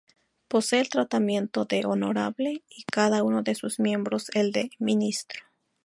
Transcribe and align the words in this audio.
Posee 0.47 0.79
el 0.79 0.89
tratamiento 0.89 1.65
de 1.65 1.85
"Honorable", 1.85 2.63
y 2.71 2.83
cada 2.91 3.21
uno 3.21 3.43
de 3.43 3.53
sus 3.53 3.79
miembros, 3.79 4.31
el 4.33 4.51
de 4.51 4.71
"Ministro". 4.79 5.41